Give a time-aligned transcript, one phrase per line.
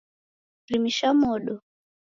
[0.69, 1.53] Rimisha modo